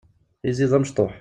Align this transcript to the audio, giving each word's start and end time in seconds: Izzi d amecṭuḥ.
Izzi 0.49 0.65
d 0.71 0.73
amecṭuḥ. 0.77 1.11